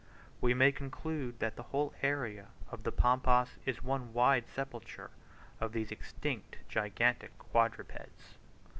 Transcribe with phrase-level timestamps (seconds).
[0.41, 5.11] We may conclude that the whole area of the Pampas is one wide sepulchre
[5.59, 8.39] of these extinct gigantic quadrupeds.